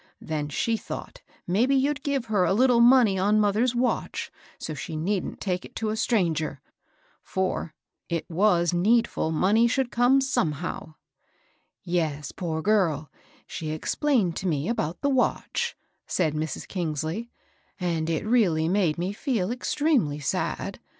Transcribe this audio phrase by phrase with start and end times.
[0.19, 4.95] Then she thought, maybe yoa'd give her a little money on mother's watch, so she
[4.95, 6.59] needn't take it to a strangear;
[7.21, 7.75] for
[8.09, 10.95] it was needfid money should come wm^hm^'^
[11.87, 15.77] ^ Tes, poor girl I she explained to me about the watch,"
[16.07, 16.67] said Mrs.
[16.67, 20.79] Kingsley \^^ and it really made me feel extremely sad.